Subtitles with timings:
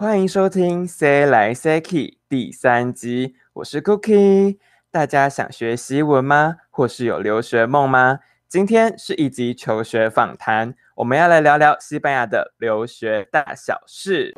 [0.00, 1.96] 欢迎收听《C 来 C K》
[2.28, 4.56] 第三集，我是 Cookie。
[4.92, 6.58] 大家想学西文吗？
[6.70, 8.20] 或是有留学梦吗？
[8.46, 14.32] 今天是一集求学访谈，我们要来聊聊西班牙的留学大小事。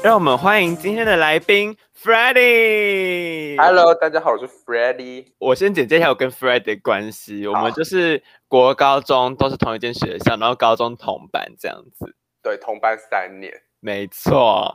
[0.00, 3.60] 让我们欢迎今天的来宾 Freddy。
[3.60, 5.26] Hello，大家好，我是 Freddy。
[5.38, 7.44] 我先简介一下我跟 Freddy 的关系。
[7.48, 12.14] 我们就是国高中都是同一间学校，然后高中同班这样子。
[12.44, 13.52] 对，同班三年。
[13.80, 14.72] 没错。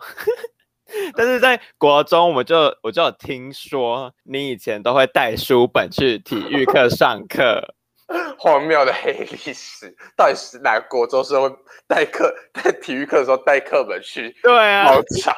[1.15, 7.73] 但是在国中，我就我就有听说你以前都会带书本去体育课上课。
[8.37, 11.55] 荒谬的黑历史， 到底是哪个国中生会
[11.87, 14.35] 带课 在体育课的时候带课本去？
[14.41, 15.35] 对啊，好惨，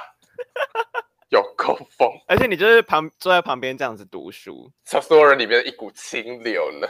[1.30, 2.10] 有够疯！
[2.28, 6.88] 而且你就是旁坐在旁边这样子读书，像所有人里面的一股清流呢。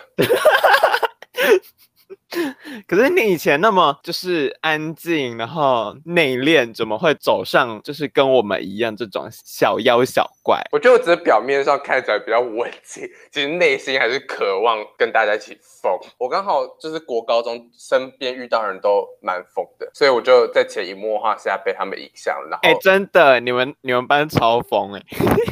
[2.87, 10.61] 可是你以前那么就是安静，然后内敛，怎么会走上就是跟我们一样这种小妖小怪？
[10.71, 15.91] 我觉得我只是表面上看起来比较文静，其实内心还是渴望跟大家一起疯。
[16.17, 22.59] 我刚好就是国高中身边遇到人都蛮疯的，所以我就在潜移默化下被他们影响了。
[22.61, 25.05] 哎、欸，真的，你们你们班超疯哎、欸！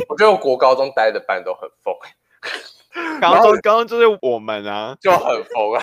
[0.10, 1.96] 我觉得我国高中待的班都很疯。
[3.20, 5.82] 高中高中就是我们啊，就很疯啊。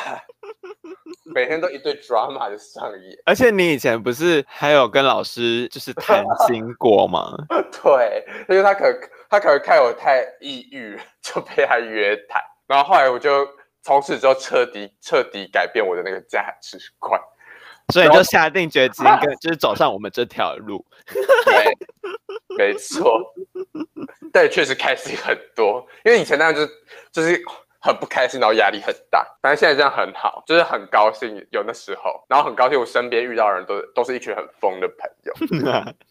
[1.34, 7.32] 每天都一堆 drama 的上演，而且你以前不是还有跟老师就是谈心过吗？
[7.82, 8.84] 对，因为他可
[9.28, 12.42] 他可能看我太抑郁， 就被他约谈。
[12.66, 13.46] 然后后来我就
[13.82, 17.20] 从此之后彻底彻底改变我的那个价值观，
[17.92, 20.84] 所以就下定决心跟就是走上我们这条路。
[21.44, 21.76] 对，
[22.56, 23.20] 没错，
[24.32, 26.70] 但确实开心很多，因为以前那样就是
[27.12, 27.40] 就是。
[27.80, 29.26] 很不开心，然后压力很大。
[29.40, 35.32] 反正现在这样很好，就是很高兴有那时候，然后很高兴我身边遇到的人都都是一群很疯的朋友，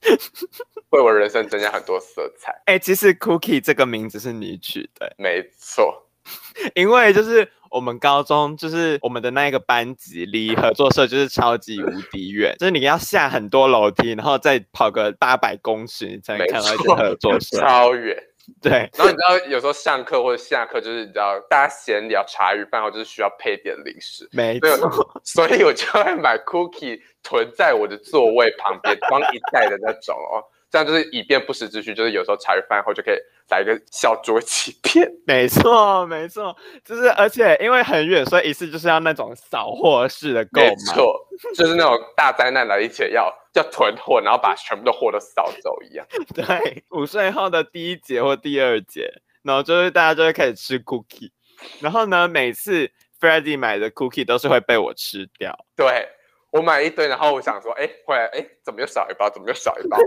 [0.90, 2.52] 为我人生增加很多色彩。
[2.66, 6.07] 哎、欸，其实 Cookie 这个名字是你取的，没错，
[6.74, 18.18] 因为就是我们高中就是我们的那一个班级离合作社就是超级无敌远，就是你要下很多楼梯，然后再跑个八百公尺你才能看到一个合作社，超远。
[18.62, 30.44] 对，然后你知道有时候上课或者下课，就是你知道大家闲聊茶余饭后，就是需要配点零食，没错，所以我就会买 cookie 囤在我的座位旁边，装一袋的那种哦。
[30.72, 33.16] 这样就是以便不时之需，就是有时候茶余饭后就可以
[33.50, 35.12] 来一个小酌几片。
[35.26, 36.56] 没错，没错，
[36.86, 40.70] 就是而且因为很远，所以一次就是要那种扫货式的购买。
[40.70, 46.06] 没错，就是那种大灾难来以前要要囤货，然后把全部的货都扫走一样。
[46.34, 49.12] 对，午睡后的第一节或第二节，
[49.44, 51.31] 然后就是大家就会开始吃 cookie，
[51.80, 55.66] 然后呢，每次 Freddy 买的 cookie 都是会被我吃掉。
[55.75, 56.08] 对。
[56.52, 59.30] 我买一堆，然后我想说，哎，回来，哎，怎么又少一包？
[59.30, 60.00] 怎么又少一包？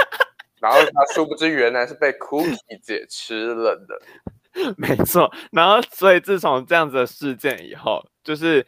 [0.58, 4.00] 然后他殊不知原来是被 Cookie 姐吃了的。
[4.78, 8.66] 没错，然后所以自从这样子的事件以后，就是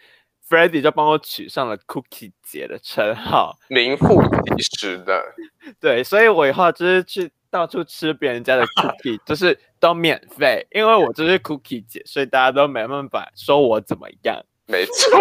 [0.49, 4.23] Freddy 就帮我取上了 Cookie 姐的称号，名副
[4.57, 5.23] 其实的。
[5.81, 14.45] 对，所以我以后就是去到处吃别人家的 Cookie， 就是都免费，因为我就是 Cookie 姐，所以大家都没办法说我怎么样。
[14.67, 15.19] 没错。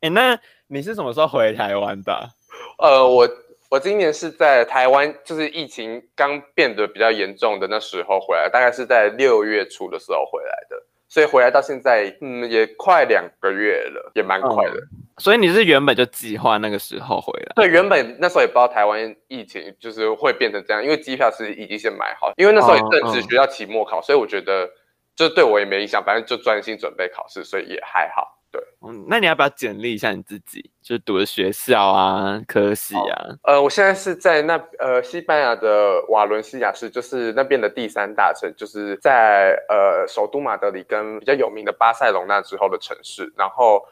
[0.00, 2.30] 哎、欸，那你是什么时候回台湾的？
[2.78, 3.28] 呃，我
[3.70, 14.74] 我今年是在台湾，就是疫情刚变得比较严重的那时候回来，大概是在六月初的时候回来的，所以回来到现在，嗯，也快两个月了，也蛮快的。
[14.74, 14.88] 嗯。
[15.18, 17.52] 所以你是原本就计划那个时候回来？
[17.56, 24.70] 对，原本那时候也不知道台湾疫情就是会变成这样，因为机票是已经先买好，因为那时候也正值学校期末考，所以我觉得。
[25.16, 28.33] 就对我也没影响，反正就专心准备考试，所以也还好。
[28.54, 30.70] 对，嗯，那你要不要简历一下你自己？
[30.80, 33.34] 就读的学校啊，科系啊？
[33.42, 43.32] 呃，我现在是在那呃西班牙的瓦伦西亚市，就是那边的第三大城，就是在呃首都马德里跟比较有名的巴塞隆纳之后的城市。
[43.36, 43.84] 然后，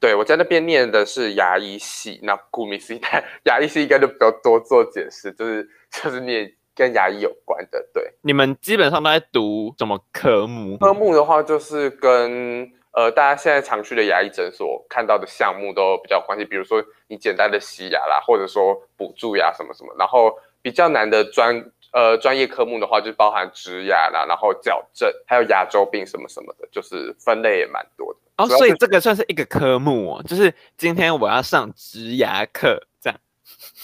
[0.00, 3.00] 对，我在那边念的是牙医系，那顾名思义，
[3.46, 6.52] 牙医系应该就不要多做解释，就是就是念。
[6.78, 8.08] 跟牙医有关的，对。
[8.20, 10.78] 你们基本上都在读什么科目？
[10.78, 16.44] 科目的话，就是跟呃大家现在常去的牙医诊所看到的项目都比较关系。
[16.44, 19.94] 比如说你简单的洗牙啦，或者说补蛀牙什么什么。
[19.96, 28.18] 然后比较难的专呃专业科目的话，就包含植牙啦，然后矫正，还有牙周病什么什么的，就是分类也蛮多的。
[28.38, 33.20] 哦，所以这个算是一个科目哦，就是今天我要上植牙课，这样，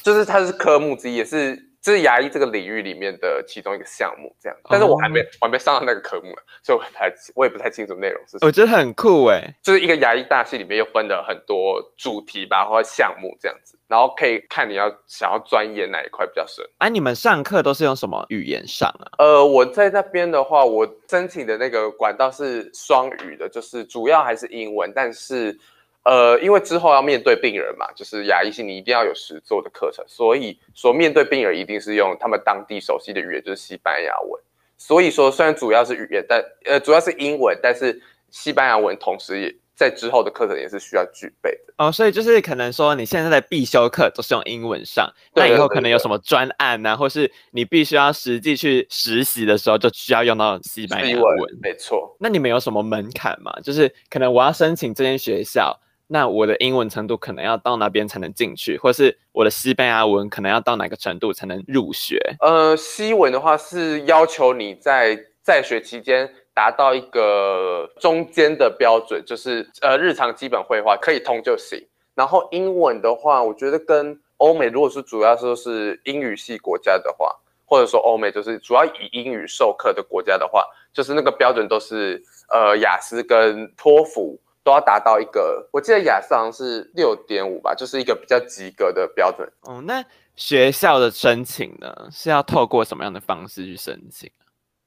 [0.02, 1.70] 就是它是科目之一，也是。
[1.84, 8.46] 这是牙医这个领域里面的其中一个项目，这样，但是我还没，我还没上到那个科目，所以我还我也不太清楚内容是什么。
[8.46, 16.64] 我觉得很酷哎，就是一个牙医大系里面又分了很多主题吧，或者项目这样子，然后可以看你要想要钻研哪一块比较深。
[16.78, 19.04] 哎、啊，你们上课都是用什么语言上啊？
[19.18, 25.58] 呃，我在那边的话，我申请的那个管道是双语的，就是主要还是英文，但是。
[26.04, 34.42] 呃，因为之后要面对病人嘛，就是牙医系你一定要有实做的课程，所以说面对病人一定是用他们当地熟悉的语言，就是西班牙文。
[34.76, 37.98] 所以说虽然主要是语言，但呃主要是英文，但是
[38.30, 41.72] 西班牙文同时也在之后的课程也是需要具备的。
[41.78, 51.58] 哦，所以就是可能说你现在的必修课都是用英文上，那以后可能有什么专案啊，或是你必须要实际去实习的时候，就需要用到西班牙文。
[51.62, 52.14] 没错。
[52.20, 53.50] 那你们有什么门槛吗？
[53.62, 55.80] 就是可能我要申请这间学校。
[56.06, 62.18] 那我的英文程度可能要到那边才能进去，或是我的西班牙文可能要到哪个程度才能入学？
[62.40, 71.82] 呃，西文的话是要求你在在学期间达到一个中间的标准，就是呃日常基本会话可以通就行。
[72.14, 77.34] 然后英文的话，我觉得跟欧美如果是主要说是英语系国家的话，
[77.64, 84.38] 或者说欧美就是主要以英语授课的国家的话，就是那个标准都是呃雅思跟托福。
[84.64, 89.46] 都要达到一个，我记得雅思好像是六点五吧，就是一个比较及格的标准。
[89.60, 90.02] 哦，那
[90.34, 94.30] 学校的申请呢，是要透过什么样的方式去申请？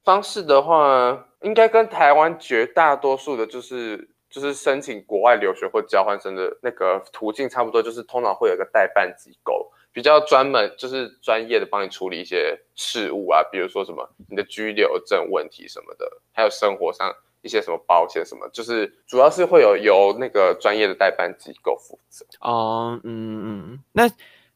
[0.02, 17.14] 方式的话，应该跟台湾绝大多数的，就是就是申请国外留学或交换生的那个途径差不多，就是通常会有一个代办机构，比较专门，就是专业的帮你处理一些事务啊，比如说什么你的居留证问题什么的，还有生活上。
[17.42, 22.26] 一些什么保险什么，就是主要是会有由那个专业的代办机构负责。
[22.40, 24.08] 哦，嗯嗯，那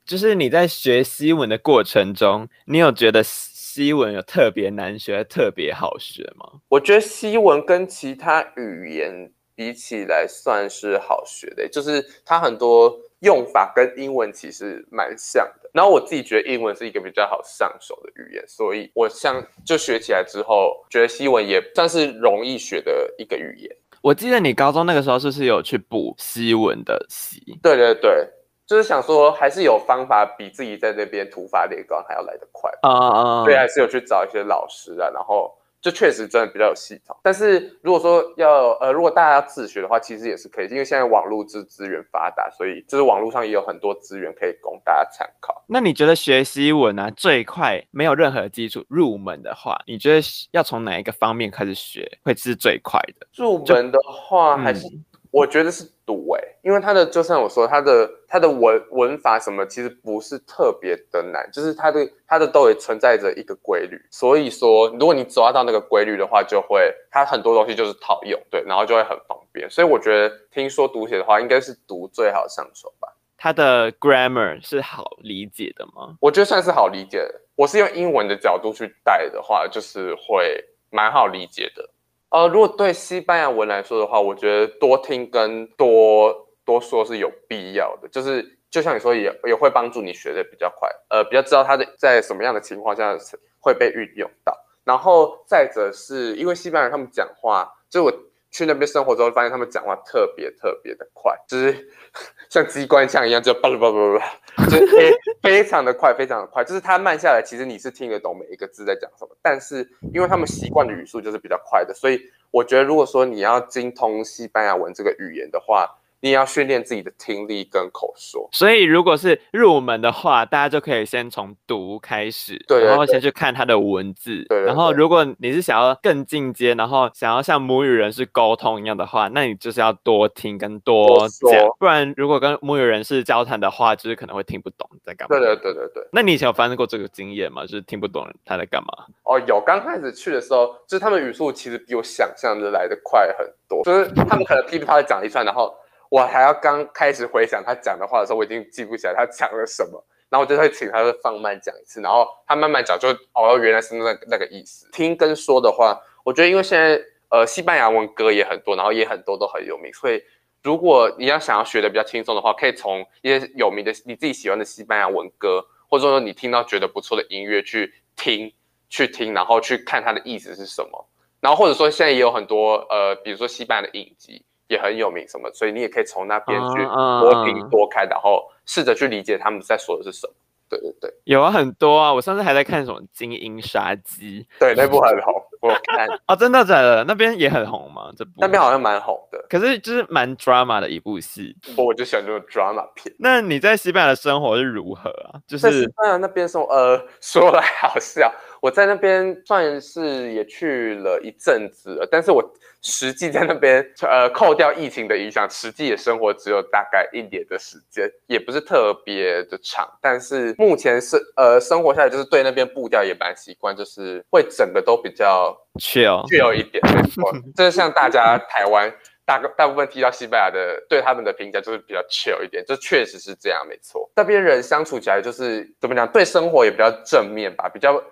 [0.05, 6.61] 就是你在学西文的过程中，你有觉得西文有特别难学、特别好学吗？
[6.69, 15.71] 我觉得西文跟其他语言比起来算是好学的，就是它很多用法跟英文其实蛮像的。
[15.73, 23.77] 然后我自己觉得英文是一个比较好上手的语言，所以我像就学起来之后，觉得西文也算是容易学的一个语言。
[24.03, 27.59] 我记得你高中那个时候是不是有去补西文的习？
[27.63, 28.29] 对对对，
[28.67, 35.57] 就是想说还是有方法比自己在那边土法炼钢还要来得快啊啊！Uh, uh, 对，还是有去找一些老师啊，然后。
[35.83, 45.65] 就确实真的比较有系统，但是如果说要呃，如果大家要自学的话，其实也是可以，因为现在网络资资源发达，所以就是网络上也有很多资源可以供大家参考。
[45.67, 50.21] 那你觉得学习文啊，最快没有任何基础入门的话，你觉得
[50.53, 53.27] 要从哪一个方面开始学会是最快的？
[53.35, 54.87] 入门的话，还是？
[54.87, 69.69] 嗯我觉得是读诶、欸，因为他的就像我说，他的他的文文法什么其实不是特别的难，就是他的他的都也存在着一个规律，所以说如果你抓到那个规律的话，就会它很多东西就是套用，对，然后就会很方便。
[69.71, 73.09] 所以我觉得听说读写的话，应该是读最好上手吧。
[73.39, 76.15] 它的 grammar 是好理解的吗？
[76.21, 77.41] 我觉得算是好理解的。
[77.57, 81.89] 我是用英文的角度去带的话，就是会蛮好理解的。
[82.33, 86.35] 呃，如果对西班牙文来说的话，我觉得多听跟多
[86.65, 93.17] 多说是有必要的，就是就像你说也，也也会帮助你学的比较快，呃，比较知道它的在什么样的情况下
[93.61, 94.57] 会被运用到。
[94.85, 98.13] 然后再者是因为西班牙他们讲话，就我。
[98.53, 101.89] 去那边生活之后，发现他们讲话特别特别的快，就是
[102.51, 104.19] 像机关枪一样，就叭叭叭叭
[104.57, 106.63] 叭，就非 非常的快，非常的快。
[106.63, 115.89] 就是他慢下来，其实你是听得懂每一个字在讲什么，但是因为他们习惯的语速就是比较快的，所以我觉得如果说你要精通西班牙文这个语言的话，
[116.23, 135.37] 你也要训练自己的听力跟口说，所以如果是入门的话，大家就可以先从读开始，对，对，对，然后先去看它的文字，对，然后如果你是想要更进阶，然后想要像母语人士沟通一样的话，那你就是要多听跟多讲，不然如果跟母语人士交谈的话，就是可能会听不懂在干嘛。
[135.37, 136.09] 对对对对对。
[136.13, 137.63] 那你以前有发生过这个经验吗？
[137.63, 139.07] 就是听不懂他在干嘛？
[139.25, 145.75] 哦，有，刚开始去的时候，就是他们语速其实比我想象的来的快很多，就是他们可能噼里啪啦讲一串，然后。
[146.13, 154.91] 我还要刚开始回想他讲的话的时候，我已经记不起来他讲了什么，然后我就会请他放慢讲一次，然后他慢慢讲就哦，原来是那、那个意思。
[154.93, 160.23] 听跟说的话，我觉得因为现在呃西班牙文歌也很多，然后也很多都很有名，所以
[160.63, 168.53] 如果你要想要学的比较轻松的话，可以从一些有名的你自己喜欢的西班牙文歌，或者说你听到觉得不错的音乐去听。
[168.95, 171.09] 去听，然后去看它的意思是什么。
[171.41, 176.85] 然后或者说现在也有很多呃，比如说西班牙的影集也很有名什么，所以你也可以从那边去
[177.21, 180.33] 多听多看，然后试着去理解他们在说的是什么。
[180.71, 187.05] 对对对，有啊，很多啊，我上次还在看什么《精英杀机》，对，那部很红，我看 哦，真的假的？
[187.05, 188.11] 那边也很红吗？
[188.17, 193.15] 这部那边好像蛮红的，可是就是蛮 drama 的一部戏，我就喜欢这种 drama 片。
[193.19, 195.37] 那你在西班牙的生活是如何啊？
[195.47, 202.43] 就是在西班牙那边生活，呃，说来好笑，我在那边算是也去了一阵子了，但是我。
[202.85, 209.89] 实际在那边，呃，扣掉疫情的影响，实际的生活只有大概一年的时间，也不是特别的长。
[210.01, 216.83] 但是目前是，呃，生活下来就是对那边步调也蛮习惯，就是会整个都比较 chill chill 一点。
[216.93, 218.93] 没错，就是像大家台湾
[219.25, 224.11] 大个大部分提到西班牙的，对他们的评价就是比较 chill 一点，这确实是这样，没错。
[224.17, 228.03] 那边人相处起来就是怎么讲，对生活也比较正面吧，比较。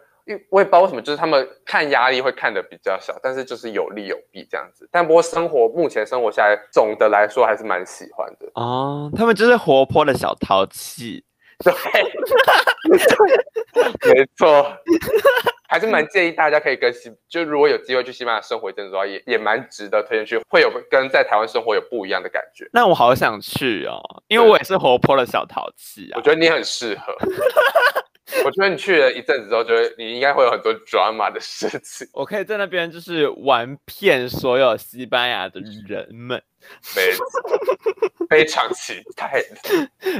[0.50, 4.88] 我也不知道为什么，就是他们看压力会看的比较小，但是就是有利有弊这样子。
[4.90, 9.10] 但不过生活目前生活下来，总的来说还是蛮喜欢的哦。
[9.16, 11.24] 他们就是活泼的小淘气，
[11.64, 11.72] 对，
[14.12, 14.66] 没错，
[15.68, 22.68] 还是蛮建议大家可以跟西，就如果有机会去西班牙生活一阵子的话，也也蛮值得推荐去，会有跟在台湾生活有不一样的感觉。
[22.72, 26.16] 那我好想去哦，因为我也是活泼的小淘气啊。
[26.16, 27.14] 我觉得你很适合。
[28.44, 32.06] 我觉得你去了一阵子之后，觉得你应该会有很多 drama 的事情。
[32.14, 36.42] 我可以在那边就是玩遍所有西班牙的人们，
[36.94, 37.24] 没错，
[38.30, 39.42] 非常期待。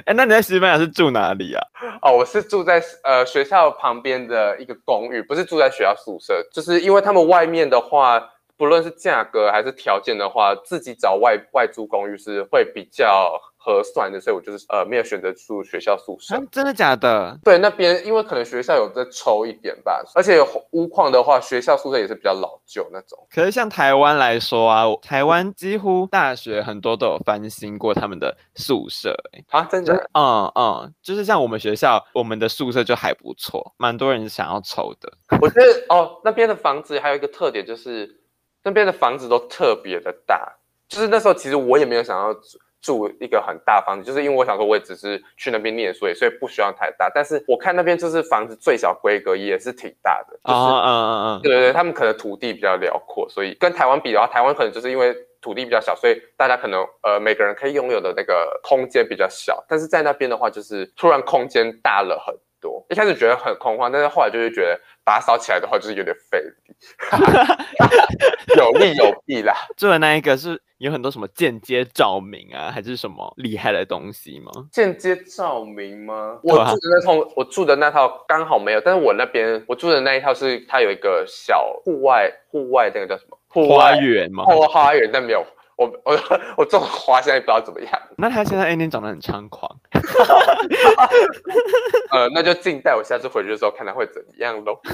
[0.04, 1.62] 哎，那你在西班牙是住哪里啊？
[2.02, 8.30] 哦，我是住在呃学校旁边的一个公寓，不是住在学校宿舍，就是因为他们外面的话。
[8.60, 16.34] 不论是价格还是条件的话，自己找外外租公寓是会比较合算的，所以我就是呃没有选择住学校宿舍。
[16.50, 17.38] 真的假的？
[17.44, 23.18] 对，那边因为可能学校有在抽一点吧，而且有屋况的话，学校宿舍也是比较老旧那种。
[23.30, 29.14] 可是像台湾来说啊，台湾几乎大学很多都有翻新过他们的宿舍。
[29.34, 29.94] 欸，啊，真的？
[30.14, 35.12] 嗯嗯，就是像我们学校，我们的宿舍就还不错，蛮多人想要抽的。
[35.42, 38.16] 我觉得哦，那边的房子还有一个特点就是。
[38.62, 47.10] 那边的房子都特别的大，就是那时候其实我也没有想要住住一个很大房子，就是因为我想说我也只是去那边念书，所以所以不需要太大。
[47.14, 59.64] 但是我看那边就是房子最小规格也是挺大的，就是嗯嗯嗯，对对对，他们可能土地比较辽阔，所以跟台湾比的话，台湾可能就是因为土地比较小，所以大家可能呃每个人可以拥有的那个空间比较小。
[59.68, 62.84] 但是在那边的话，就是突然空间大了很多。
[62.90, 66.74] 一开始觉得很空旷，但是后来就是觉得打扫起来的话就是有点费力。
[68.56, 69.54] 有利有弊啦。
[69.76, 74.50] 做的那一个是有很多什么间接照明啊，还是什么厉害的东西吗？
[74.72, 76.38] 间接照明吗？
[76.42, 78.80] 我住的那套，我住的那套刚好没有。
[78.80, 83.36] 但是我那边我住的那一套是它有一个小户外，户外那个叫什么？
[83.68, 84.44] 花园吗？
[84.44, 85.44] 花花园，但没有。
[85.80, 86.14] 我我
[86.58, 87.90] 我种花现在不知道怎么样。
[88.18, 89.74] 那他现在 A 年长得很猖狂。
[92.12, 94.78] 呃，那就静待我下次回去的时候看他会怎么样喽。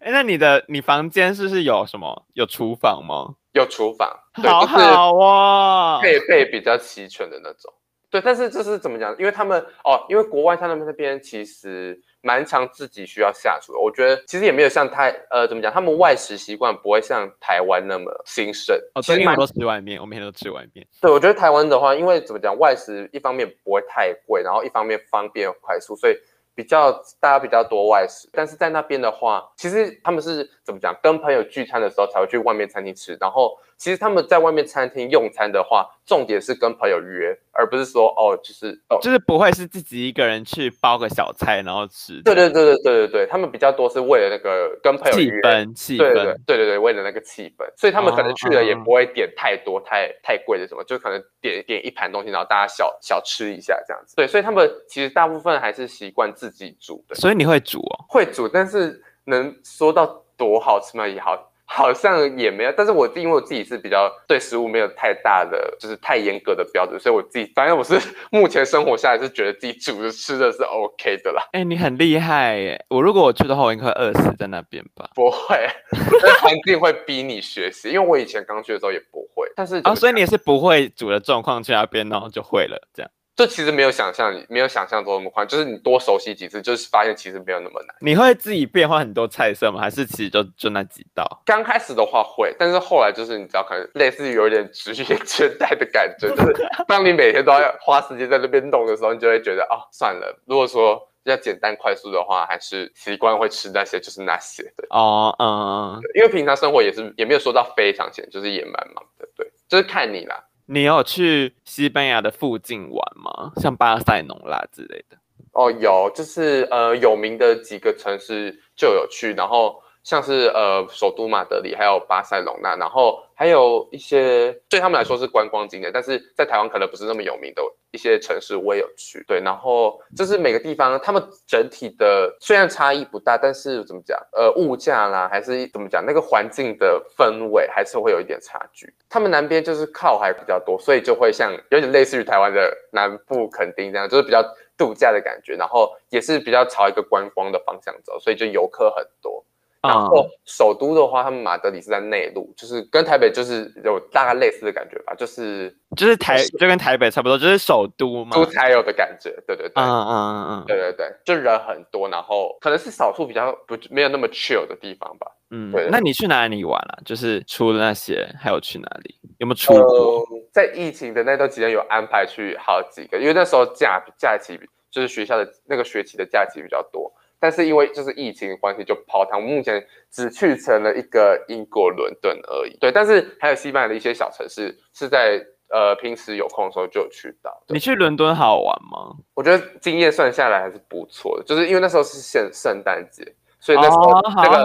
[0.00, 2.26] 哎，那你的你房间是不是有什么？
[2.32, 3.36] 有厨房吗？
[3.52, 4.10] 有厨房，
[4.42, 7.72] 好好哦，配备比较齐全的那种。
[8.14, 9.12] 对，但是这是怎么讲？
[9.18, 13.78] 因为他们哦，因为国外他们那边其实蛮常自己需要下厨的。
[13.80, 18.76] 我觉得其实也没有像太呃怎么讲，他们外食习惯不会像台湾那么兴盛。
[18.94, 20.86] 哦，对，因为我都吃外面，我每天都吃外面。
[21.00, 26.14] 对，我觉得台湾的话，因为怎么讲，外食一方面不会太贵，然后一方面方便快速，所以。
[26.56, 30.96] 比较大家比较多外食，但是在那边的话，其实他们是怎么讲？
[31.02, 42.22] 跟朋友聚餐的时候才会去外面餐厅吃，然后其实他们在外面餐厅用餐的话，重点是跟朋友约，而不是说哦，就是哦，就是不会是自己一个人去包个小菜然后吃。
[42.22, 54.16] 对对对对对对对，他们比较多是为了那个跟朋友约，气氛气氛，对对对对对，为了那个气氛，所以他们可能去了也不会点太多、哦、太太贵的什么，就可能点点一盘东西，然后大家小小吃一下这样子。
[54.16, 57.14] 对，所以他们其实大部分还是习惯自己煮的。
[57.14, 58.04] 所以你会煮哦？
[58.08, 61.06] 会煮，但是能说到多好吃吗？
[61.06, 61.50] 也好。
[61.76, 68.00] 好像也没有，但是我因为我自己是比较对食物没有太大的，就是太严格的标准，所以我自己反正我是
[68.30, 71.42] 目前生活下来是觉得自己煮的吃的是 OK 的啦。
[71.50, 72.84] 哎、欸，你很厉害耶！
[72.88, 75.10] 我如果我去的话，我应该会饿死在那边吧？
[75.16, 79.50] 不会，那环境会逼你学习，因为我以前刚去的时候也不会。
[79.56, 83.10] 但是啊，所以你也是不会煮的状况去那边，然后就会了这样。
[83.36, 85.44] 这其实没有想象，没有想象中那么快。
[85.44, 87.96] 就是你多熟悉几次，就是发现其实没有那么难。
[88.00, 89.80] 你会自己变换很多菜色吗？
[89.80, 91.42] 还是其实就就那几道？
[91.44, 96.28] 刚开始的话会，但是后来就是你知道，可能类似于有一点职业倦怠的感觉。
[96.28, 100.40] 就是 当你每天都要花时间在那边弄的时候，你就会觉得哦，算了。
[100.46, 104.86] 如果说比较简单快速的话，还是习惯会吃那些，就是那些的。
[104.90, 110.44] 哦，嗯，因为平常生活也是也没有说到非常闲，就是也蛮忙的，对，就是看你啦。
[110.66, 113.52] 你有去西班牙的附近玩吗？
[113.56, 115.16] 像巴塞隆拉之类的？
[115.52, 119.82] 哦，有，就是呃有名的几个城市就有去，然后。
[120.04, 127.62] 像是呃首都马德里，还有巴塞隆纳，然后还有一些对他们来说是观光景点，但是在台湾可能不是那么有名的
[127.94, 129.22] 一些城市，我也有去。
[129.28, 138.92] 对，然后就是每个地方，他们整体的虽然差异不大，但是怎么讲，呃，物价啦，还是怎么讲，那个环境的氛围还是会有一点差距。
[139.08, 144.42] 他们南边就是靠海比较多，所以就会像有点类似于台湾的南部垦丁这样，就是比较
[144.76, 149.43] 度假的感觉，然后也是比较朝一个观光的方向走，所以就游客很多。
[149.88, 165.88] 然后首都的话，他们马德里是在内陆，就是跟台北就是有大概类似的感觉吧，就是就是台就跟台北差不多，就是首都嘛，都才有的感觉，对对对，嗯嗯嗯嗯，对对对，就人很多，然后可能是少数比较不没有那么 chill 的地方吧，嗯，对。
[165.90, 166.98] 那你去哪里玩啊？
[167.04, 169.14] 就是除了那些，还有去哪里？
[169.38, 169.82] 有没有出国？
[169.82, 174.58] 呃，在疫情的那段期间有安排去好几个，因为那时候假假期
[174.90, 177.12] 就是学校的那个学期的假期比较多。
[177.44, 179.42] 但是因为就是疫情的关系，就泡汤。
[179.42, 182.74] 目前只去成了一个英国伦敦而已。
[182.78, 187.52] 对，但是还有西班牙的一些小城市是在呃平时有空的时候就有去到。
[187.68, 189.14] 你去伦敦好玩吗？
[189.34, 193.22] 我觉得经验算下来还是不错的，就是因为那时候是圣圣诞节，
[193.60, 194.56] 所以那时候这个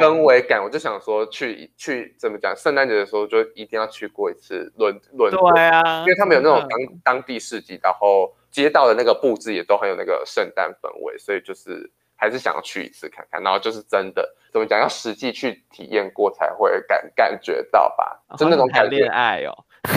[0.00, 5.52] 氛围感，我就想说去去怎么讲，圣诞节的时候就一定要去过一次伦伦敦。
[5.52, 8.32] 对啊，因为他们有那种当当地市集，然后。
[8.56, 13.42] 街道的那个布置也都很有那个圣诞氛围，所以就是还是想要去一次看看。
[13.42, 19.52] 然后就是真的怎么讲，要实际去体验过才会感感觉到吧，哦、就那种谈恋爱哦。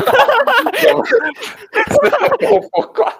[2.51, 3.15] 我不管，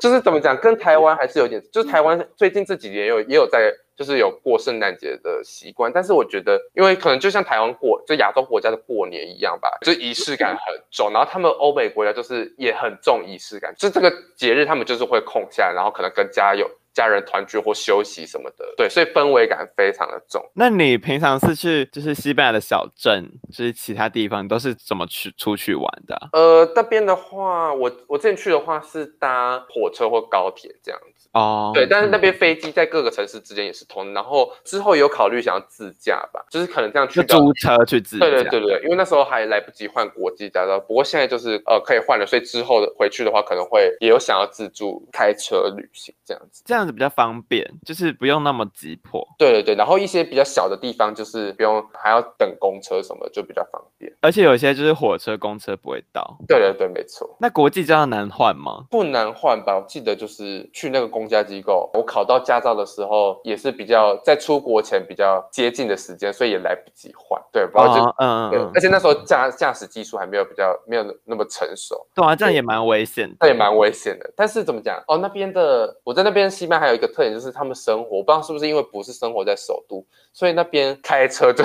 [0.00, 3.72] 就是怎么讲，跟台湾还是有点，就是台湾最近这几年也有也有在。
[3.96, 11.10] 就是有过圣诞节的习惯，但是我觉得，因为可能就像台湾过，就亚洲国家的过年一样吧，就仪式感很重。
[11.14, 20.42] 然后他们欧美国家就是也很重仪式感，就这个节日他们就是会空下来，然后可能跟家有家人团聚或休息什么的，对，所以氛围感非常的重。
[20.54, 26.30] 那你平常是去就是西班牙的小镇，就是其他地方都是怎么去出去玩的啊？
[26.32, 30.98] 呃，那边的话，我我之前去的话是搭火车或高铁这样。
[31.36, 38.26] 哦，对，但是那边飞机在各个城市之间也是通，然后之后有考虑想要自驾吧，就是可能这样去租车去自驾。
[38.26, 49.22] 对对对对，因为那时候还来不及换国际驾照，不过现在就是呃可以换了，所以之后的回去的话可能会也有想要自助开车旅行这样子，这样子比较方便，就是不用那么急迫。
[49.38, 54.10] 对对对，然后一些比较小的地方就是不用还要等公车什么，就比较方便。
[54.22, 56.38] 而且有些就是火车、公车不会到。
[56.48, 57.36] 对对对，没错。
[57.38, 58.86] 那国际驾照难换吗？
[58.90, 67.40] 不难换吧，我记得就是去那个公家机构，我考到驾照的时候也是比较在出国前比较接近的时间，所以也来不及换。
[67.52, 72.06] 对，然后就嗯嗯，而且那时候驾驾驶技术还没有比较没有那么成熟。
[72.14, 74.30] 对啊，这样也蛮危险，那也蛮危险的。
[74.36, 75.02] 但是怎么讲？
[75.08, 81.64] 哦，那边的我在那边西班牙还有一个特点就是他们生活，我不知道是不是因为不是生活在首都，所以那边开车就。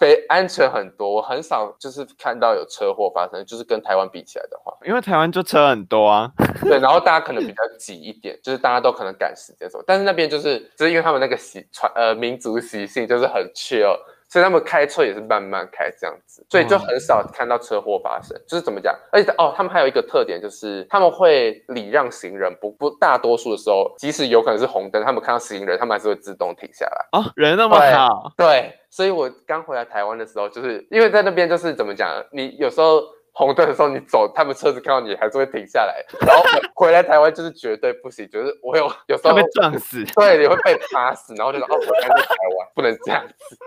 [0.00, 6.32] 非安全很多，我很少就是看到有车祸发生，就是跟台湾比起来的话，因为台湾就车很多啊，
[6.64, 13.94] 对，然后大家可能比较挤一点，就是大家都可能赶时间走，但是那边就是就是因为他们那个习传呃民族习性就是很 chill。
[14.30, 18.40] 所以他们开车也是慢慢开这样子，所以就很少看到车祸发生。
[18.46, 18.96] 就是怎么讲？
[19.10, 27.08] 而且哦，他们还有一个特点，就是他们会礼让行人，不不，大多数的时候，即使有可能是红灯，他们看到行人，他们还是会自动停下来。
[27.10, 28.32] 哦，人那么好。
[28.36, 32.08] 对，对，所以我刚回来台湾的时候，就是因为在那边就是怎么讲？
[32.30, 36.04] 你有时候红灯的时候你走，他们车子看到你还是会停下来。
[36.24, 43.58] 然后回来台湾就是绝对不行，就是我有有时候被撞死，对，你会被打死，然后就说哦，我还在台湾，不能这样子。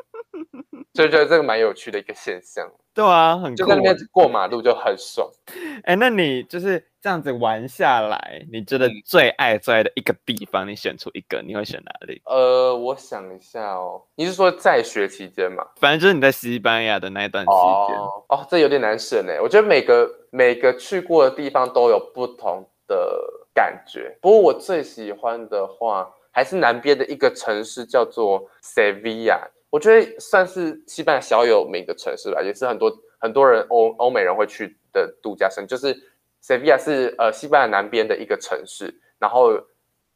[0.93, 5.27] 就觉得这个蛮有趣的一个现象，对啊，很就在那边过马路就很爽。
[5.83, 12.21] 哎、欸，那你就是这样子玩下来，你觉得最爱最爱的一个地方，你选出一个，你会选哪里？
[12.25, 15.65] 呃，我想一下哦，你是说在学期间吗？
[15.77, 17.97] 反正就是你在西班牙的那一段期间。
[17.97, 19.33] 哦，哦，这有点难选呢。
[19.41, 23.19] 我觉得每个每个去过的地方都有不同的
[23.55, 24.15] 感觉。
[24.21, 29.41] 不过我最喜欢的话，还是南边的一个城市，叫做塞维亚。
[29.73, 35.65] 我觉得算是西班牙小有名的城市吧，也是很多很多人欧欧美人会去的度假胜。
[35.65, 35.97] 就是
[36.41, 39.51] 塞维亚是呃西班牙南边的一个城市，然后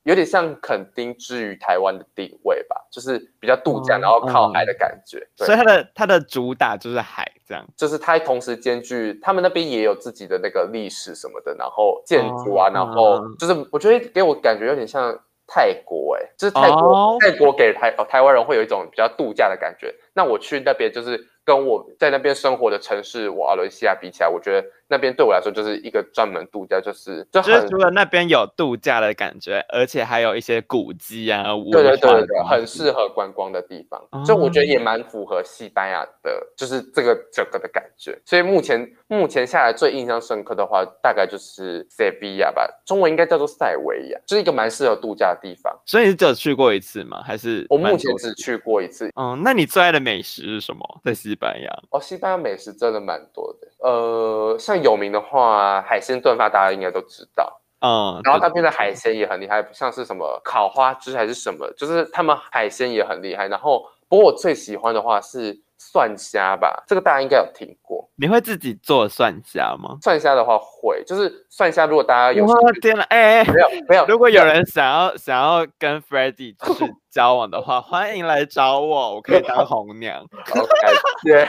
[0.04, 5.28] 有点像垦丁之于台湾的定位吧，就是比较度假，然后靠海的感觉。
[5.36, 7.68] 所以它的它的主打就是海，这样。
[7.76, 15.20] 就是它同时兼具他们那边也有自己的那个历史什么的，然后建筑啊，嗯、然后就是我觉得给我感觉有点像。
[15.48, 17.22] 泰国、欸，哎，就是泰国，oh.
[17.22, 19.96] 泰国给台台湾人会有一种比较度假的感觉。
[20.14, 21.28] 那我去那边就是。
[21.48, 38.20] 跟我在那边生活的城市瓦伦西亚比起来，我觉得那边对我来说就是一个专门度假，就是就就是除了那边有度假的感觉，而且还有一些古迹啊，对对对对，很适合观光的地方，就我觉得也蛮符合西班牙的，就是这个整个的感觉。
[38.26, 45.74] 所以目前目前下来最印象深刻的话，大概就是塞维亚吧，中文应该叫做塞维亚，就是一个蛮适合度假的地方。
[45.86, 47.22] 所以你只有去过一次吗？
[47.24, 49.12] 还是我目前只去过一次？
[49.16, 51.02] 嗯，那你最爱的美食是什么？
[51.04, 53.68] 在西西班牙哦，西班牙美食真的蛮多的。
[53.80, 57.62] 呃，像有名的话，海鲜炖饭大家应该都知道。
[57.80, 63.48] 嗯，然后那边的海鲜也很厉害，不像是什么烤花枝还是什么，就是他们海鲜也很厉害。
[63.48, 68.10] 然后，不过我最喜欢的话是蒜虾吧，这个大家应该有听过。
[68.20, 69.96] 你会自己做蒜虾吗？
[70.02, 71.86] 蒜虾的话会，就是蒜虾。
[71.86, 74.06] 如果大家有，我的天哪，哎、欸，没有没有。
[74.08, 80.26] 如果有人想要想要跟 Freddy 就是交往的话，欢迎来找我，我可以当红娘。
[80.50, 81.48] OK，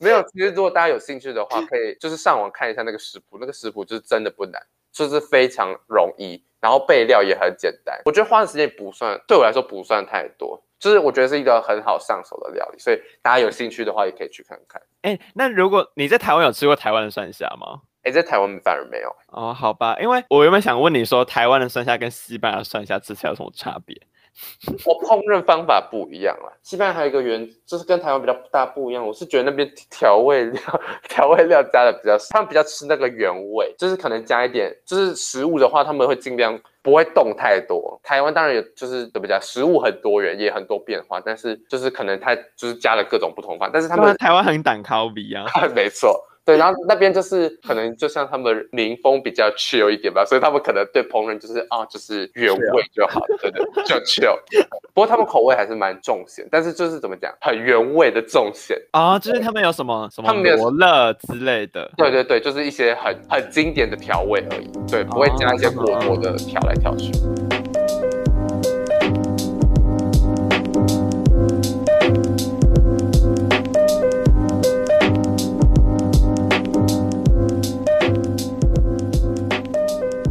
[0.00, 0.22] 没有。
[0.30, 4.60] 其实如果大家有兴趣的话，可以就是上网看一下那个食谱，那个食谱就是真的不难，
[4.92, 8.00] 就是非常容易，然后备料也很简单。
[8.04, 10.62] 我觉得花的时间不算，对我来说不算太多。
[10.78, 14.80] 就是我觉得是一个很好上手的料理，所以大家有兴趣的话也可以去看看。
[15.02, 17.80] 哎、欸，那如果你在台湾有吃过台湾的蒜虾吗？
[18.02, 19.12] 哎、欸，在台湾反而没有。
[19.32, 24.00] 哦，好吧，因为我原本想问你说，台湾的蒜虾跟西班牙的蒜虾吃起来有什么差别？
[24.86, 29.06] 我烹饪方法不一样啊，西班牙还有一个原，就是跟台湾比较大不一样。
[29.06, 30.60] 我是觉得那边调味料
[31.08, 38.00] 调味料加的比较少，他们比较吃那个原味，就是可能加一点，就是食物的话他们会尽量不会动太多。
[38.02, 46.24] 台湾当然有，就是怎么讲，食物很多元，也很多变化，但是就是可能他就是加了各种不同法，但是他们台湾很胆烤比啊， 没错。
[46.48, 54.34] 对，然后那边就是可能就像他们民风比较 chill 一点吧，所以他们可能对烹饪就是啊，就是原味就好，对对，就 chill。
[54.94, 67.12] 不过他们口味还是蛮重咸，但是就是怎么讲，很原味的重咸啊，就是他们有什么什么罗勒之类的，对对对，就是一些很很经典的调味而已，对，不会加一些过多的调来调去。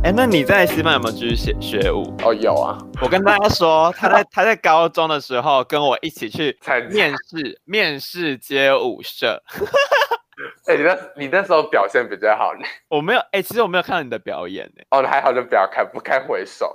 [0.08, 2.16] 哎，那你在西班牙有没有继续学学舞？
[2.24, 2.78] 哦，有啊。
[3.02, 6.58] 我跟大家说，他在他在高中的时候跟我一起去
[6.90, 9.44] 面试面试街舞社。
[10.66, 12.62] 哎、欸，你那，你那时候表现比较好呢。
[12.88, 14.84] 我没有，哎、欸，其实我没有看到你的表演呢。
[14.92, 16.74] 哦，还好就不要看，不堪回首。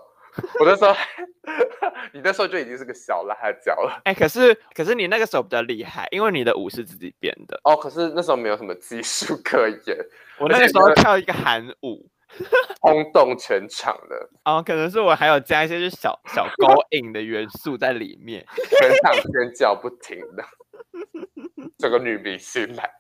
[0.61, 0.95] 我那时候，
[2.13, 3.99] 你那时候就已经是个小辣椒了。
[4.05, 7.59] 哎、欸，可是可是你那个时候比较厉害，因为你的舞是自己编的。
[7.65, 9.97] 哦，可是那时候没有什么技术可言。
[10.39, 12.07] 我那个时候跳一个韩舞。
[12.81, 18.45] 轰动全场的哦，可能是我还有加一些就是小 小勾引的元素在里面，
[18.79, 20.45] 全场尖叫不停的，
[21.79, 22.91] 这个女明星来。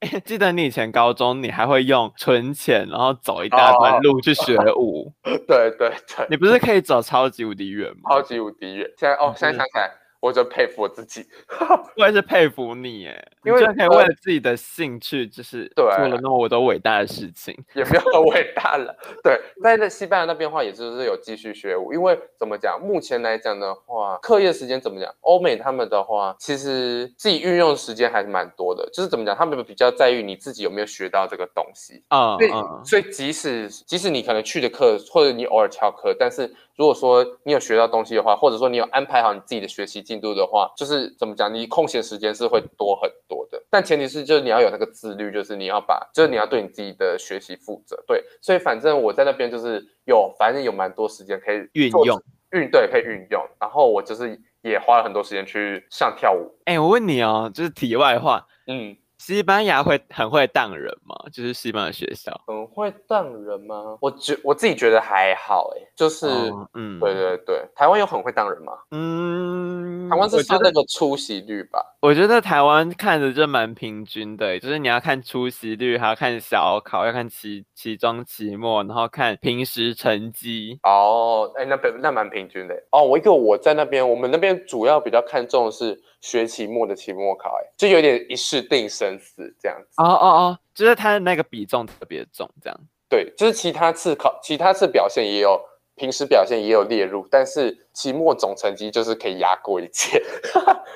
[0.00, 5.12] 欸， 记得你以前高中，你还会用存钱，然后走一大段路去学舞。
[5.24, 8.10] 哦、对对对，你不是可以走超级无敌远吗？
[8.10, 8.88] 超级无敌远。
[8.96, 9.90] 现在哦，现在想起来。
[10.20, 11.24] 我就佩服我自己，
[11.96, 18.94] 我也是佩服你耶，因为可以为了自己的兴趣，就是做了那么多伟大的事情，也没有很伟大了。
[19.22, 32.36] 对，在那西班牙那边的话，也就是有继续学舞，因为怎么讲，目前来讲的话，课业时间怎么讲，欧美他们的话，其实自己运用的时间还是蛮多的，就是怎么讲，他们比较在意你自己有没有学到这个东西啊。
[32.38, 32.50] 所以，
[32.84, 43.60] 所以即使即使你可能去的课，或者你偶尔翘课，但是如果说你有学到东西的话，或者说你有安排好你自己的学习进度的话，就是怎么讲，你空闲时间是会多很多的。
[43.68, 48.00] 但前提是，就是你要有那个自律，就是你要把，就是你要对你自己的学习负责。
[48.06, 53.44] 对，所以反正我在那边就是有，反正有蛮多时间可以运用，运对可以运用。
[53.60, 56.48] 然后我就是也花了很多时间去上跳舞。
[56.64, 58.96] 哎、欸，我问你哦，就是题外话，嗯。
[59.28, 61.14] 西班牙会很会当人吗？
[61.30, 63.98] 就是西班牙学校很会当人吗？
[64.00, 68.72] 我觉我自己觉得还好哎，就是、哦、嗯，对对对，台湾有很会当人吗？
[68.90, 71.84] 嗯，台湾是看那个出席率吧？
[72.00, 80.78] 我觉得台湾看着就蛮平均的，就是你要看出席率，还要看小考，要看期期中、期末，然后看平时成绩。
[80.84, 83.04] 哦，哎，那那蛮平均的哦。
[83.04, 86.02] 我一个我在那边，我们那边主要比较看重的是。
[86.20, 90.02] 学期末的期末考，哎，就有点一试定生死这样子。
[90.02, 92.80] 哦哦哦，就是他的那个比重特别重，这样。
[93.08, 95.60] 对，就是其他次考，其他次表现也有
[95.94, 100.22] 平时表现也有列入，但是期末总成绩就是可以压过一切。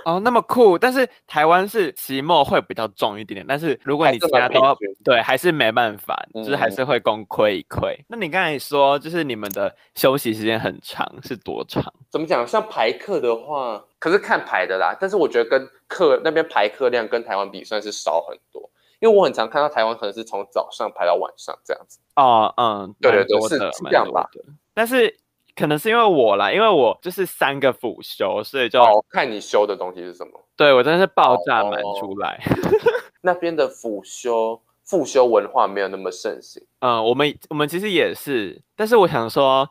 [0.04, 0.76] 哦，那么酷！
[0.76, 7.96] 但是台湾是期末会比较重一点点，但是如果你其他都要对，还是没办法，嗯、就是还是会功亏一篑。
[8.08, 11.82] 那你刚才说，就是你们的休息时间很长，是多长？
[12.10, 12.46] 怎么讲？
[12.46, 14.96] 像排课的话，可是看排的啦。
[14.98, 18.68] 但是我觉得跟客那边排客量跟台湾比，算是少很多。
[18.98, 22.00] 因为我很常看到台湾可能是从早上排到晚上这样子。
[22.16, 24.28] 哦，嗯，对对对，是这样吧？
[24.74, 25.16] 但是。
[25.54, 30.32] 可能是因为我啦，因为我就是三个辅修，所以就、哦、看你修的东西是什么。
[30.56, 32.42] 对，我真的是爆炸满出来。
[32.46, 32.56] 哦、
[33.20, 36.64] 那边的辅修辅修文化没有那么盛行。
[36.78, 39.68] 嗯，我们我们其实也是，但是我想说，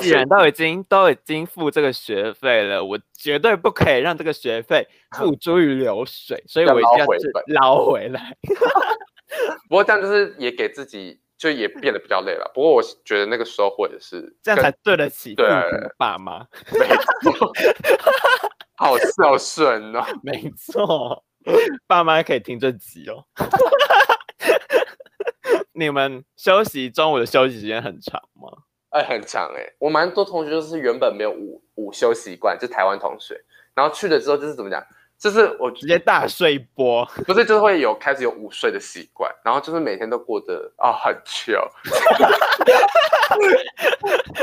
[0.00, 4.86] 既然都已经都已经付这个学费了，我绝对不可以让这个学费
[5.18, 7.06] 付诸于流水，所以我一定要
[7.60, 8.36] 捞回来。
[9.68, 11.20] 不过这样就是也给自己。
[11.38, 15.44] 就也变得比较累了，不过我觉得那个时候或者是这样才对得起对
[15.98, 16.86] 爸妈， 没
[17.32, 17.52] 错，
[18.76, 21.24] 好孝顺哦，没错，
[21.88, 23.24] 爸妈可以听这集哦。
[25.72, 28.48] 你们休息中午的休息时间很长吗？
[28.92, 33.40] 哎，很长哎、欸，我蛮多同学就是原本没有午午休习惯，就台湾同学，
[33.74, 34.84] 然后去了之后就是怎么讲？
[35.18, 41.64] 就是我直接大睡一波，不是，就是会有开始有午睡的习惯，然后就是每天都过得啊、哦、很 chill。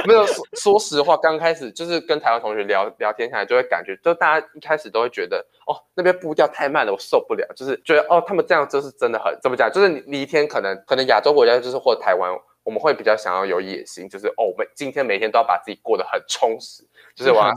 [0.08, 12.32] 没有说说实话，刚开始就是跟台湾同学聊聊天下来，就会感觉，就大家一开始都会觉得，哦，那边步调太慢了，我受不了，就是觉得哦，他们这样就是真的很怎么讲，就是你你一天可能可能亚洲国家就是或台湾。
[12.70, 16.84] 我们会比较想要有野心，就是哦，我们今天每天都要把自己过得很充实，
[17.16, 17.52] 就是我要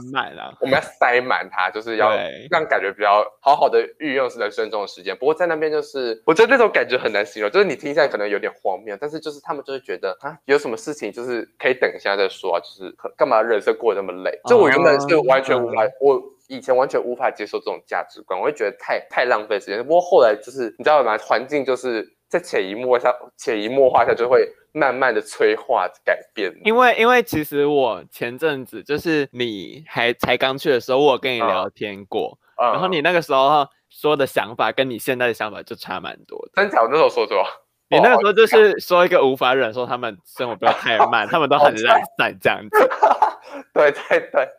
[0.59, 2.09] 我们要塞满它，就是要
[2.49, 5.15] 让感觉比较好好的运用人生中的时间。
[5.15, 14.35] 不过在那边就是，我觉得那种感觉很难形容，就是你听起来可能有点荒谬，但是就是他们就是觉得啊，有什么事情就是可以等一下再说啊，就是干嘛人生过得那么累？
[14.47, 19.77] 就我原本是完全无法，我以前完全无法接受这种价值观，我会觉得太太浪费时间。
[19.83, 21.15] 不过后来就是你知道吗？
[21.19, 22.03] 环境就是
[22.37, 24.47] 在潜移默下、潜移默化下就会。
[24.75, 36.53] 慢慢的催化改变，因为因为其实我前阵子就是你还才刚去的时候，我跟你聊天过，嗯、然后你那个时候说的想法跟你现在的想法就差蛮多的。
[36.55, 36.81] 真假？
[36.81, 37.45] 我那时候说什么？
[37.95, 42.89] 你那个时候就是说一个无法忍受他们生活不要太慢， 他们都很懒散这样子。
[43.75, 44.49] 对对对，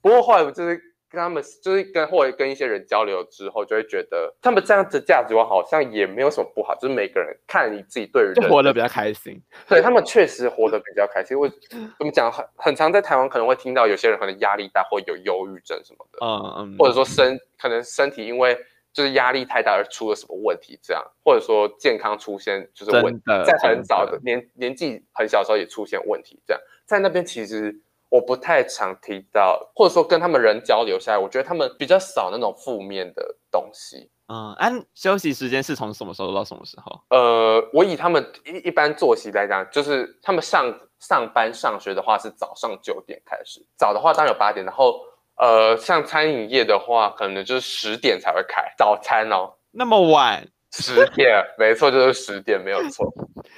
[0.00, 0.80] 不过后来我就是。
[1.14, 11.38] 跟他们就是跟或者跟一些人交流之后，就会觉得他们这样子价值观好像也没有什么不好，就是每个人看你自己对于活得比较开心，对他们确实活得比较开心。
[11.38, 11.48] 我
[11.98, 12.30] 怎么讲？
[12.30, 18.58] 很很常在台湾可能会听到有些人可能压力大或有忧郁症什么的，嗯嗯，或者说身可能身体因为
[18.92, 27.80] 就是压力太大而出了什么问题，这样，或者说健康出现就是问题，在很早的年年纪很小的时候也出现问题，这样在那边其实。
[28.14, 34.08] 我不太常提到，或者说跟他们人交流下来，我觉得他们比较少那种负面的东西。
[34.28, 37.00] 嗯，按、啊、休息时间是从什么时候到什么时候？
[37.10, 45.00] 呃，我以他们一一般作息来讲，就是他们上上班上学的话是早上九点开始，早的话当然有八点，然后
[45.36, 50.46] 呃，像餐饮业的话，可能就是十点才会开早餐哦，那么晚。
[50.82, 53.12] 十点，没错，就是十点，没有错。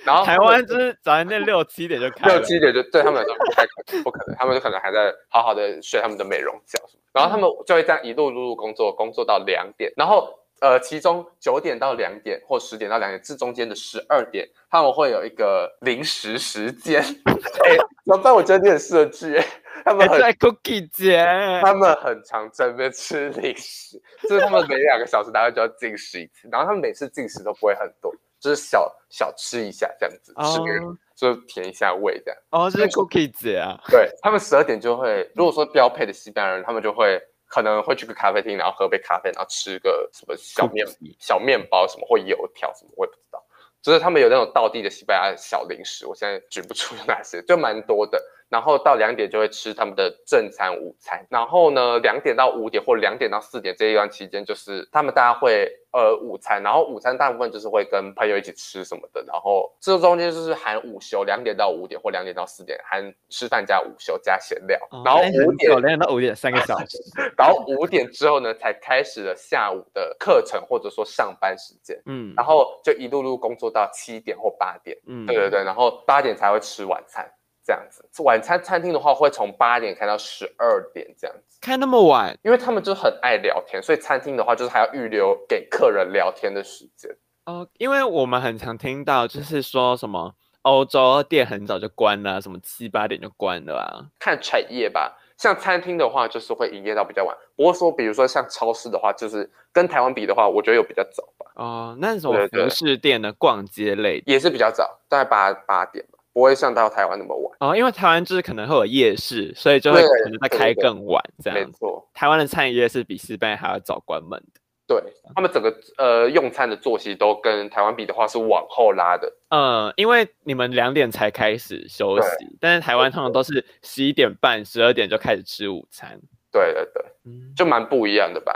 [0.04, 7.00] 然后台湾就是早上那六七点就开，六七点就对他们来说不太可能，不可能，他们就可能还在好好的睡他们的美容觉什么。
[7.12, 9.90] 然后他们就会这样一路路路工作，工作到两点。
[9.96, 10.28] 然后
[10.60, 17.02] 呃，其中九点到两点或十点到两点这中间的十二点，他们会有一个零食时间。
[17.02, 19.36] 哎，老板，我觉得你很设计。
[19.84, 21.24] 他们很在 cookie 节，
[21.62, 32.40] 他们很常在那边吃零食，就是他们每两个小时大概就要进食一次，然后他们每次进食都不会很多，就是小小吃一下这样子，吃个就填一下胃这样。
[32.50, 33.78] 哦，这是 cookie 节啊。
[33.88, 37.20] 对，他们十二点就会，如果说标配的西班牙人，他们就会
[37.56, 40.86] 可能会去个咖啡厅，然后喝杯咖啡，然后吃个什么小面
[41.18, 43.42] 小面包什么或油条什么，我也不知道。
[43.80, 48.22] 就是他们有那种道地的西班牙小零食，我现在举不出有哪些，就蛮多的。
[48.48, 51.26] 然后到两点就会吃他们的正餐、午餐。
[51.30, 56.62] 然后呢，两点到五点或两点到四点这一段期间，就是他们大家会呃午餐。
[56.62, 59.22] 然后午餐大部分就是会跟朋友一起吃什么的。
[59.26, 64.78] 然后这中间就是含午休，两点到五点或两点到四点含吃饭加午休加闲聊。
[64.90, 66.98] 哦、然后五点两点到五点三个小时。
[67.36, 72.00] 然后五点之后呢，才开始了下午的课程或者说上班时间。
[72.06, 74.96] 嗯，然后就一路路工作到七点或八点。
[75.06, 77.28] 嗯，对对对，然后八点才会吃晚餐。
[77.66, 87.10] 这样子，晚餐餐厅的话会从八点开到十二点这样子，开那么晚，因为他们就很爱聊天，所以餐厅的话就是还要预留给客人聊天的时间。
[87.46, 94.06] 哦，因为我们很常听到就是说什么欧洲店很早就关了，什么七八点就关了啊？
[94.20, 95.18] 看产业吧。
[95.36, 97.36] 像餐厅的话，就是会营业到比较晚。
[97.56, 101.52] 不过说，比如说像超市的话，就是跟台湾比的话，我觉得有比较早吧。
[101.56, 107.56] 哦，那种服饰店的逛街类也是比较早，大概八八点吧，不会像到台湾那么晚。
[107.60, 111.58] 哦，因为台湾就是可能会有夜市，所以就会可能在开更晚这样。
[111.58, 114.60] 没错，台湾的餐饮业是比西班牙还要早关门的。
[114.86, 115.02] 对，
[115.34, 119.32] 他们整个呃用餐的作息都跟台湾比的话是往后拉的。
[119.48, 122.28] 嗯，因为你们两点才开始休息，
[122.60, 126.20] 但是台湾通常都是十一点半、十二点就开始吃午餐。
[126.52, 128.52] 对对对，嗯，就蛮不一样的吧？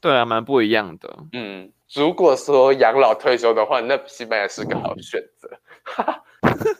[0.00, 1.16] 对啊，蛮不一样的。
[1.32, 5.48] 嗯，如果说养老退休的话，那西班牙是个好选择。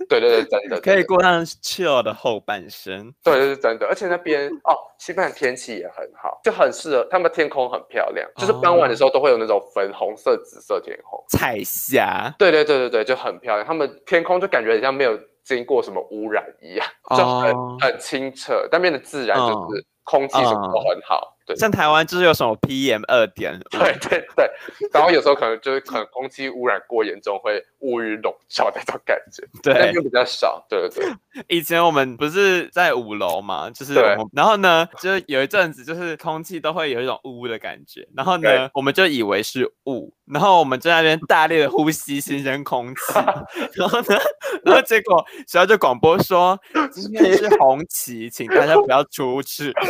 [0.09, 3.13] 对对对，真的 可以过上 chill 的后半生。
[3.23, 7.07] 对，这是真的，而且那边哦，西班牙天气也很好，就很适合。
[7.11, 12.33] 他们天空很漂亮，就是傍晚的时候都会有那种粉红色、紫色天空，彩霞。
[12.39, 13.67] 对对对对对，就很漂亮。
[13.67, 17.81] 他们天空就感觉很像没有经过什么污染一样，就很、oh.
[17.83, 18.69] 很清澈。
[18.71, 21.17] 那边的自然就是空气什么都很好。
[21.17, 21.38] Oh.
[21.49, 21.57] 对。
[21.57, 24.51] 像台湾就是有什么 PM 二点，对对对，
[24.93, 31.05] 然后有时候可能就是可能空气污染过严重，会乌云笼罩那种感觉， 对，但就比较少，对对。
[31.07, 31.15] 对。
[31.49, 34.17] 以前我们不是在五楼嘛，就是，对。
[34.35, 43.01] 然后呢，就是有一阵子就是空气都会有一种雾的感觉，然后呢，我们就以为是雾，然后我们在那边大力的呼吸新鲜空气，
[43.75, 44.19] 然后呢，
[44.65, 46.59] 然后结果学校就广播说
[46.91, 49.73] 今天是红旗，请大家不要出去。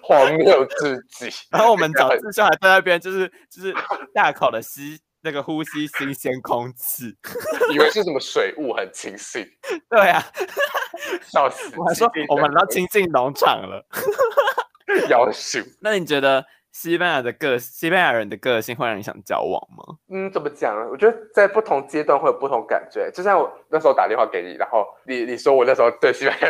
[0.00, 3.74] 荒谬至极，然后我们早自习还在那边，就是就是
[4.14, 7.16] 大口的吸那个呼吸新鲜空气，
[7.72, 9.46] 以为是什么水雾很清新。
[9.88, 10.20] 对啊，
[11.30, 11.72] 笑死！
[11.76, 13.86] 我还说我们要亲近农场了，
[15.08, 15.64] 要死。
[15.80, 19.96] 那你觉得西班牙的个西班牙人的个性会让你想交往吗？
[20.10, 20.88] 嗯，怎么讲呢？
[20.90, 23.08] 我觉得在不同阶段会有不同感觉。
[23.12, 26.48] 就像我那时候打电话给你，然后你你说我那时候对西班牙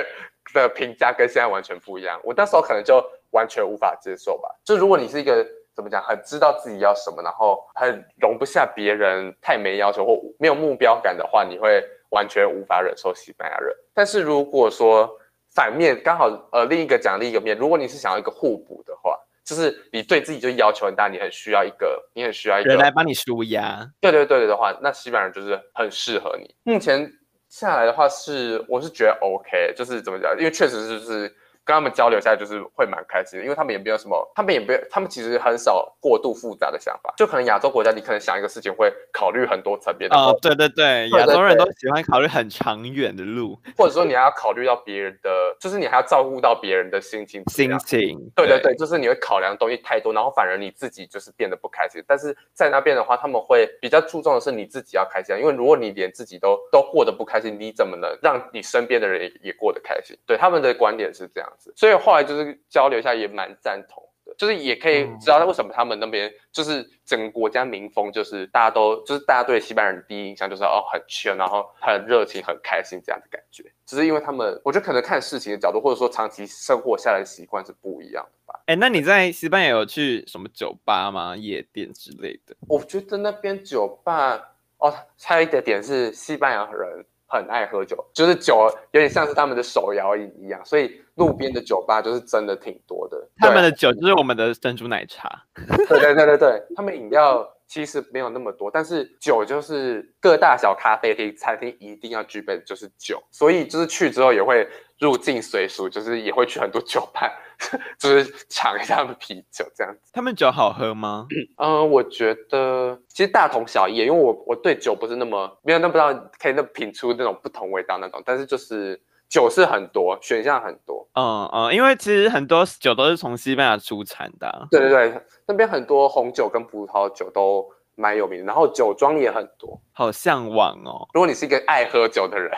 [0.54, 3.04] 的评价跟现在完全不一样，我那时候可能就。
[3.32, 4.48] 完全无法接受吧？
[4.64, 13.74] 就如果你是一个怎么讲，很知道自己要什么，然后很容不下别人太没要求或没有目标感的话，你会完全无法忍受西班牙人。
[13.94, 15.10] 但是如果说
[15.54, 23.90] 反面刚好呃另一个讲另一个面，如果你是想要一个互补的话，就是你对自己就要求很大，你很需要一个，你很需要一个人来帮你舒压。
[23.98, 26.54] 对对对对的话，那西班牙人就是很适合你。
[26.64, 27.10] 目前
[27.48, 31.34] 下来的话是我是觉得 OK，就是怎么讲，因为确实就是。
[31.64, 37.12] 跟他们交流下来就是会蛮开心的，因为他们也没有什么，他们也没有，他们其实很少过度复杂的想法。
[37.16, 40.16] 就可能亚洲国家，你可能想一个事情会考虑很多层面的。
[40.16, 47.42] 哦，对对对，亚洲人都喜欢考虑很长远的路，或者说你还要考虑到别人的，就是你还要照顾到别人的心情。
[47.50, 48.18] 心情。
[48.34, 52.02] 对对对，就是你会考量的东西太多，然后反而你自己就是变得不开心。
[52.06, 60.16] 但是在那边的话，他们会比较注重的是你自己要开心，因为如果你连自己都都过得不开心，你怎么能让你身边的人也，也过得开心？
[60.26, 62.32] 对，他们的观点是这样子，所以后来就。
[62.32, 73.62] 是交流一下也蛮赞同的，就是也可以知道为什么他们那边就是整个国家民风，就是大家都就是大家对西班牙人的第一印象就是哦很 chill，然后很热情、很开心这样的感觉。
[73.84, 78.58] 只是因为他们，我觉得可能看事情的角度，或者说长期生活下来的习惯是不一样的吧。
[78.66, 81.36] 哎，那你在西班牙有去什么酒吧吗？
[81.36, 82.56] 夜店之类的？
[82.66, 87.04] 我觉得那边酒吧哦，差一点点是西班牙人。
[87.32, 93.26] 很爱喝酒，就是酒有点像是他们的手摇饮一样，所以路边的酒吧就是真的挺多的。
[93.38, 95.42] 他们的酒就是我们的珍珠奶茶。
[95.88, 107.32] 对对对对对，他们饮料其实没有那么多，但是酒就是各大小咖啡厅、餐厅一定要具备的就是酒，所以就是去之后也会入境随俗，就是也会去很多酒吧。
[107.98, 111.26] 就是尝一下他们啤酒这样子，他们酒好喝吗？
[111.56, 119.00] 嗯、呃，我觉得其实大同小异，因为我我对酒不是那么没有那么不知道可以那品出那种不同味道那种，但是就是
[119.32, 131.08] 酒是很多选项很多，嗯嗯，因为其实很多酒都是从西班牙出产的、啊，对对对，那边很多红酒跟葡萄酒都蛮有名的，然后酒庄也很多，好向往哦。
[131.14, 132.52] 如果你是一个爱喝酒的人。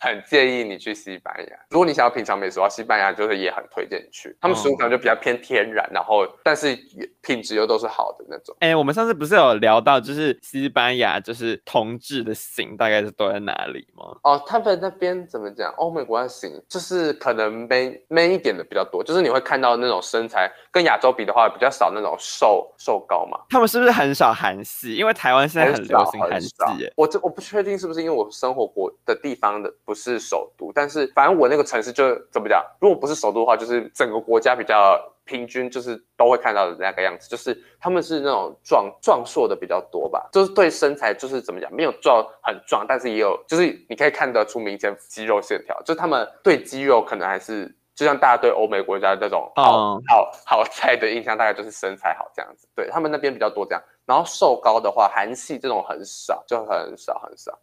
[0.00, 1.56] 很建议你去西班牙。
[1.70, 4.36] 如果你想要品尝美食的话，西班牙就是也很推荐你去。
[4.40, 6.76] 他们食物可能就比较偏天然，然后但是
[7.22, 8.54] 品质又都是好的那种。
[8.60, 14.04] 哎、欸，我们上次不是有聊到，就是西班牙就是同志的型大概是都在哪里吗？
[14.22, 15.72] 哦，他们那边怎么讲？
[15.76, 23.38] 欧美国家型就是可能 man man 一点的比较多，就是你会看到那种身材跟亚洲比的话比较少那种瘦瘦高嘛。
[23.48, 24.96] 他们是不是很少韩系？
[24.96, 26.50] 因为台湾现在很流行韩系。
[26.94, 29.72] 我这我不确定是不是因为我生活过的地方的。
[29.84, 47.74] 不是首都，但是反正我那个城市就怎么讲，如果不是首都的话，就是整个国家比较平均，就是都会看到的那个样子，就是他们是那种壮壮硕的比较多吧，就是对身材就是怎么讲，没有壮很壮，但是也有就是你可以看得出明显肌肉线条，就是他们对肌肉可能还是。
[47.96, 52.66] 就像大家对欧美国家的那种好、嗯、好好菜的印象，大概就是身材好这样子。
[52.74, 57.56] 对，他们那边比较多这样，然后瘦高的话，韩系这种很少，就很少很少。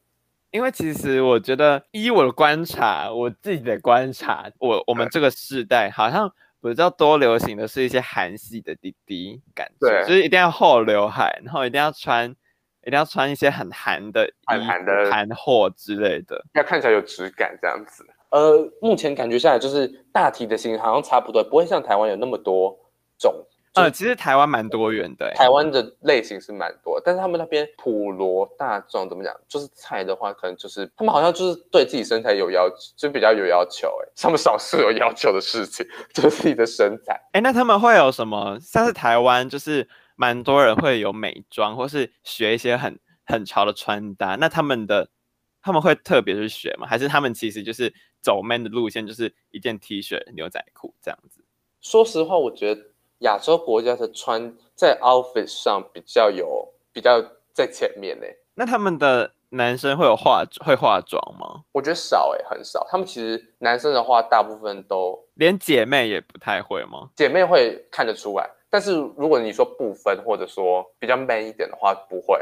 [0.51, 6.31] 因为其实我觉得，依我的观察，我自己的观察，我我们这个世代好像
[6.61, 12.29] 比较多流行的是一些韩系的弟弟感觉，对，就是一定要厚刘海，然后一定要穿，
[12.85, 18.05] 一定要穿一些很韩的、很韩的韩货之类的，要看起来有质感这样子。
[18.31, 22.77] 呃，目前感觉下来就是大体的型好像差不多，不会像台湾有那么多
[23.17, 23.33] 种。
[23.73, 29.33] 呃，其实台湾蛮多元的，台湾的类型是蛮多，但是他们那边普罗大众怎么讲？
[29.47, 33.87] 就是菜的话，可能就是他们好像就是对自己身材有要求，就比较有要求。
[33.87, 37.19] 哎，他们少数有要求的事情 就是自己的身材。
[37.31, 38.57] 哎，那他们会有什么？
[38.59, 44.35] 像是台湾，就是蛮多人会有美妆，或是学一些很很潮的穿搭。
[44.35, 45.09] 那他们的
[45.61, 46.85] 他们会特别去学吗？
[46.85, 47.93] 还是他们其实就是？
[48.23, 51.43] 走 man 的路线就是一件 T 恤、牛仔裤这样子。
[51.81, 52.79] 说实话，我觉得
[53.21, 57.19] 亚洲国家的穿在 office 上比较有比较
[57.53, 58.25] 在前面呢。
[58.53, 61.63] 那他们的男生会有化会化妆吗？
[61.71, 62.85] 我觉得少哎，很少。
[62.89, 67.09] 他们其实男生的话，大部分都连姐妹也不太会吗？
[67.15, 72.39] 姐妹会看得出来，但是如果你说不分或者说比较 man 一点的话，不会。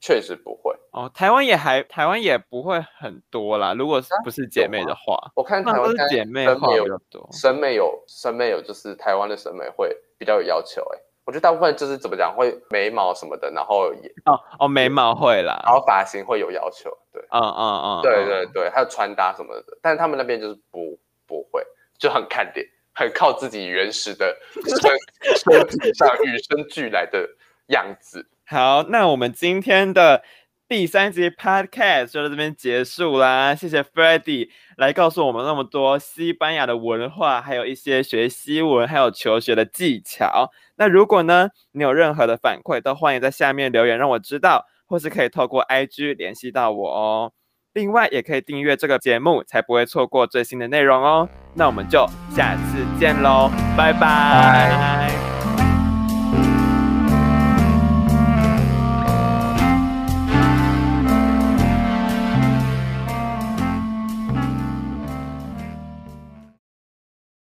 [0.00, 3.74] 确实不会哦，台湾也还台湾也不会很多啦。
[3.74, 11.04] 如果是不是姐妹的话，啊、我看台湾是姐妹会有多审美有审美有就是台湾的审美会比较有要求哎、欸。
[11.26, 21.64] 我觉得大部分就是怎么讲会眉毛什么的，然后也哦哦眉毛会啦，然后发型会有要求，对，嗯嗯嗯，对对对，还有穿搭什么的，但是他们那边就是不不会，
[21.98, 24.90] 就很看脸，很靠自己原始的身
[25.36, 27.28] 身体上与生俱来的
[27.68, 28.26] 样子。
[28.50, 30.24] 好，那我们今天的
[30.68, 33.54] 第三集 Podcast 就到这边结束啦。
[33.54, 40.50] 谢谢 Freddy 来告诉我们那么多西班牙的文化，还有一些学西文还有求学的技巧。
[40.78, 47.32] 那如果呢，你有任何的反馈，都欢迎在下面留言让我知道，或是可以透过 IG 联系到我哦。
[47.72, 51.28] 另外，也可以订阅这个节目，才不会错过最新的内容哦。
[51.54, 55.29] 那我们就下次见喽，拜拜。